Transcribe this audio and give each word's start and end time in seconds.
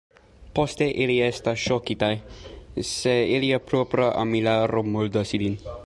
Poste 0.59 0.85
ili 1.03 1.17
estas 1.25 1.65
ŝokitaj, 1.65 2.09
se 2.93 3.15
ilia 3.37 3.61
propra 3.69 4.09
armilaro 4.25 4.85
murdas 4.95 5.37
ilin. 5.41 5.61